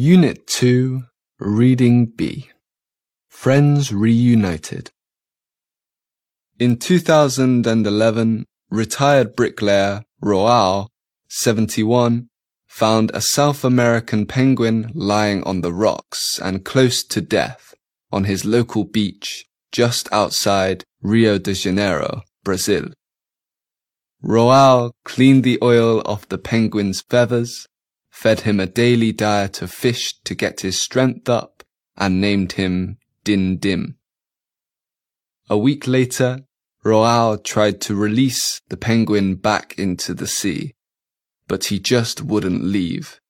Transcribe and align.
Unit 0.00 0.46
2, 0.46 1.02
Reading 1.38 2.06
B. 2.06 2.48
Friends 3.28 3.92
Reunited. 3.92 4.90
In 6.58 6.76
2011, 6.76 8.46
retired 8.70 9.36
bricklayer 9.36 10.04
Roal, 10.20 10.88
71, 11.28 12.28
found 12.66 13.10
a 13.12 13.20
South 13.20 13.64
American 13.64 14.24
penguin 14.24 14.90
lying 14.94 15.42
on 15.42 15.62
the 15.62 15.72
rocks 15.72 16.38
and 16.38 16.64
close 16.64 17.02
to 17.04 17.20
death 17.20 17.74
on 18.12 18.24
his 18.24 18.44
local 18.44 18.84
beach 18.84 19.46
just 19.72 20.10
outside 20.12 20.84
Rio 21.02 21.38
de 21.38 21.54
Janeiro, 21.54 22.22
Brazil. 22.44 22.92
Roal 24.20 24.92
cleaned 25.04 25.44
the 25.44 25.58
oil 25.62 26.02
off 26.04 26.28
the 26.28 26.38
penguin's 26.38 27.00
feathers 27.02 27.68
fed 28.18 28.40
him 28.40 28.58
a 28.58 28.66
daily 28.66 29.12
diet 29.12 29.62
of 29.62 29.70
fish 29.70 30.12
to 30.24 30.34
get 30.34 30.62
his 30.62 30.82
strength 30.82 31.28
up, 31.28 31.62
and 31.96 32.20
named 32.20 32.52
him 32.54 32.98
Dindim. 33.24 33.94
A 35.48 35.56
week 35.56 35.86
later, 35.86 36.40
Roal 36.82 37.38
tried 37.38 37.80
to 37.82 37.94
release 37.94 38.60
the 38.70 38.76
penguin 38.76 39.36
back 39.36 39.78
into 39.78 40.14
the 40.14 40.26
sea, 40.26 40.74
but 41.46 41.66
he 41.66 41.78
just 41.78 42.22
wouldn't 42.22 42.64
leave. 42.64 43.20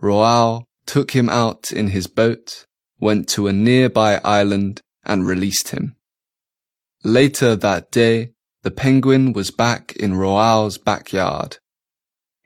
Roal 0.00 0.64
took 0.86 1.10
him 1.10 1.28
out 1.28 1.70
in 1.70 1.88
his 1.88 2.06
boat, 2.06 2.64
went 2.98 3.28
to 3.28 3.48
a 3.48 3.52
nearby 3.52 4.18
island, 4.24 4.80
and 5.04 5.26
released 5.26 5.68
him. 5.68 5.94
Later 7.04 7.54
that 7.54 7.90
day, 7.90 8.32
the 8.62 8.70
penguin 8.70 9.32
was 9.32 9.50
back 9.50 9.92
in 9.96 10.14
Roal's 10.14 10.78
backyard. 10.78 11.58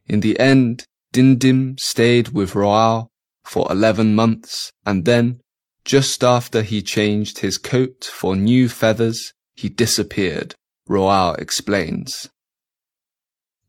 In 0.06 0.20
the 0.20 0.38
end, 0.38 0.84
Dindim 1.12 1.78
stayed 1.78 2.28
with 2.28 2.54
Roal 2.54 3.08
for 3.44 3.70
11 3.70 4.14
months 4.14 4.72
and 4.86 5.04
then, 5.04 5.40
just 5.84 6.24
after 6.24 6.62
he 6.62 6.82
changed 6.82 7.38
his 7.38 7.58
coat 7.58 8.04
for 8.04 8.36
new 8.36 8.68
feathers, 8.68 9.32
he 9.54 9.68
disappeared, 9.68 10.54
Roal 10.88 11.34
explains. 11.34 12.30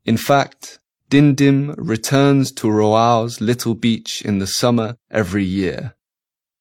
In 0.06 0.18
fact, 0.18 0.80
Dindim 1.10 1.74
returns 1.78 2.52
to 2.54 2.70
Roal's 2.70 3.42
little 3.42 3.76
beach 3.76 4.22
in 4.24 4.40
the 4.40 4.48
summer 4.48 4.98
every 5.12 5.44
year. 5.44 5.96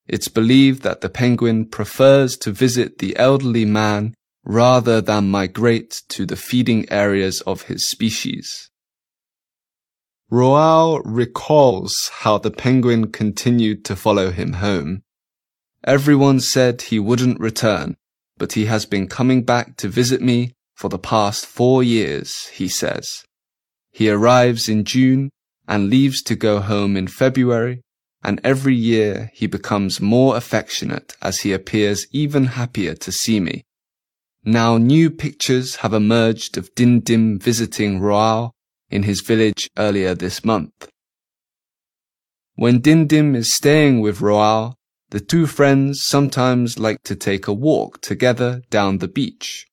It's 0.07 0.29
believed 0.29 0.83
that 0.83 1.01
the 1.01 1.09
penguin 1.09 1.67
prefers 1.67 2.37
to 2.39 2.53
visit 2.53 2.99
the 2.99 3.17
elderly 3.17 3.65
man 3.65 4.15
rather 4.45 5.01
than 5.01 5.31
migrate 5.31 6.03
to 6.09 6.27
the 6.27 6.37
feeding 6.37 6.91
areas 6.91 7.41
of 7.43 7.63
his 7.63 7.89
species. 7.89 8.71
Roal 10.31 11.01
recalls 11.03 12.11
how 12.21 12.39
the 12.39 12.51
penguin 12.51 13.11
continued 13.11 13.85
to 13.85 13.97
follow 13.97 14.31
him 14.31 14.55
home. 14.55 15.03
Everyone 15.85 16.41
said 16.41 16.83
he 16.83 16.99
wouldn't 16.99 17.41
return, 17.41 17.97
but 18.37 18.53
he 18.55 18.67
has 18.67 18.87
been 18.87 19.07
coming 19.07 19.43
back 19.43 19.77
to 19.77 19.89
visit 19.89 20.21
me 20.21 20.53
for 20.75 20.89
the 20.89 20.99
past 20.99 21.47
four 21.47 21.83
years, 21.83 22.47
he 22.49 22.69
says. 22.69 23.25
He 23.93 24.11
arrives 24.11 24.69
in 24.69 24.85
June 24.85 25.31
and 25.69 25.89
leaves 25.89 26.23
to 26.23 26.35
go 26.35 26.61
home 26.61 26.97
in 26.97 27.07
February, 27.07 27.83
and 28.23 28.41
every 28.43 28.75
year 28.75 29.31
he 29.35 29.47
becomes 29.47 30.01
more 30.01 30.37
affectionate 30.37 31.17
as 31.23 31.41
he 31.41 31.53
appears 31.53 32.07
even 32.11 32.47
happier 32.47 32.95
to 32.95 33.13
see 33.13 33.39
me. 33.41 33.65
Now 34.47 34.77
new 34.77 35.11
pictures 35.11 35.77
have 35.77 35.95
emerged 35.95 36.59
of 36.59 36.75
Dindim 36.75 37.43
visiting 37.43 37.99
Roal 37.99 38.53
in 38.91 39.05
his 39.05 39.23
village 39.23 39.71
earlier 39.79 40.15
this 40.15 40.45
month. 40.45 40.87
When 42.55 42.83
Dindim 42.83 43.35
is 43.35 43.55
staying 43.55 44.03
with 44.03 44.21
Roal, 44.21 44.75
the 45.09 45.21
two 45.21 45.47
friends 45.47 46.05
sometimes 46.05 46.79
like 46.79 47.03
to 47.05 47.17
take 47.17 47.47
a 47.47 47.55
walk 47.55 48.03
together 48.03 48.61
down 48.69 48.99
the 48.99 49.09
beach, 49.09 49.65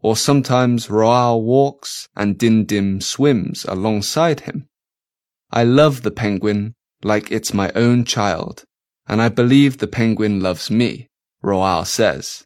or 0.00 0.16
sometimes 0.16 0.88
Roal 0.88 1.42
walks 1.42 2.08
and 2.14 2.38
Dindim 2.38 3.02
swims 3.02 3.64
alongside 3.64 4.40
him. 4.40 4.68
I 5.50 5.64
love 5.64 6.02
the 6.02 6.12
penguin 6.12 6.74
like 7.02 7.32
it's 7.32 7.52
my 7.52 7.72
own 7.74 8.04
child, 8.04 8.62
and 9.08 9.20
I 9.20 9.28
believe 9.28 9.78
the 9.78 9.88
penguin 9.88 10.38
loves 10.40 10.70
me, 10.70 11.08
Roal 11.42 11.84
says. 11.84 12.44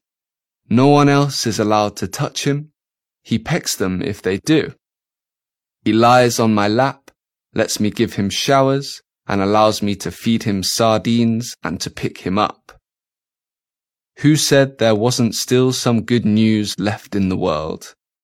No 0.68 0.88
one 0.88 1.08
else 1.08 1.46
is 1.46 1.58
allowed 1.58 1.96
to 1.96 2.08
touch 2.08 2.44
him. 2.44 2.70
He 3.22 3.38
pecks 3.38 3.76
them 3.76 4.02
if 4.02 4.22
they 4.22 4.38
do. 4.38 4.74
He 5.84 5.92
lies 5.92 6.38
on 6.38 6.54
my 6.54 6.68
lap, 6.68 7.10
lets 7.54 7.78
me 7.80 7.90
give 7.90 8.14
him 8.14 8.30
showers, 8.30 9.02
and 9.26 9.40
allows 9.40 9.82
me 9.82 9.94
to 9.96 10.10
feed 10.10 10.42
him 10.44 10.62
sardines 10.62 11.54
and 11.62 11.80
to 11.80 11.90
pick 11.90 12.18
him 12.18 12.38
up. 12.38 12.80
Who 14.18 14.36
said 14.36 14.78
there 14.78 14.94
wasn't 14.94 15.34
still 15.34 15.72
some 15.72 16.02
good 16.02 16.24
news 16.24 16.74
left 16.78 17.14
in 17.14 17.28
the 17.28 17.36
world? 17.36 17.94